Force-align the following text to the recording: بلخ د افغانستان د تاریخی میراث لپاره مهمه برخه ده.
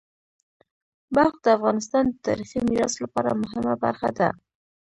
بلخ 1.15 1.35
د 1.43 1.45
افغانستان 1.57 2.03
د 2.07 2.13
تاریخی 2.27 2.59
میراث 2.67 2.95
لپاره 3.03 3.39
مهمه 3.41 3.73
برخه 3.83 4.09
ده. 4.17 4.29